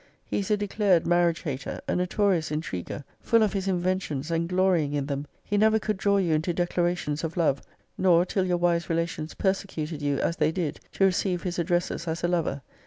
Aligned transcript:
He 0.25 0.39
is 0.39 0.49
a 0.49 0.57
declared 0.57 1.05
marriage 1.05 1.43
hater; 1.43 1.79
a 1.87 1.95
notorious 1.95 2.49
intriguer; 2.49 3.03
full 3.19 3.43
of 3.43 3.53
his 3.53 3.67
inventions, 3.67 4.31
and 4.31 4.49
glorying 4.49 4.93
in 4.93 5.05
them: 5.05 5.27
he 5.43 5.57
never 5.57 5.77
could 5.77 5.97
draw 5.97 6.17
you 6.17 6.33
into 6.33 6.55
declarations 6.55 7.23
of 7.23 7.37
love; 7.37 7.61
nor 7.99 8.25
till 8.25 8.47
your 8.47 8.57
>>> 8.57 8.57
wise 8.67 8.89
relations 8.89 9.35
persecuted 9.35 10.01
you 10.01 10.17
as 10.17 10.37
they 10.37 10.51
did, 10.51 10.79
to 10.93 11.05
receive 11.05 11.43
his 11.43 11.59
addresses 11.59 12.07
as 12.07 12.23
a 12.23 12.27
lover. 12.27 12.63